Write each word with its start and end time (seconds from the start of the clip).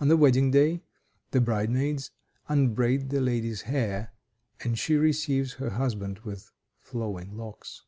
On 0.00 0.08
the 0.08 0.16
wedding 0.16 0.50
day 0.50 0.82
the 1.30 1.40
bridemaids 1.40 2.10
unbraid 2.48 3.10
the 3.10 3.20
lady's 3.20 3.60
hair, 3.62 4.12
and 4.64 4.76
she 4.76 4.96
receives 4.96 5.52
her 5.52 5.70
husband 5.70 6.18
with 6.24 6.50
flowing 6.80 7.36
locks. 7.36 7.84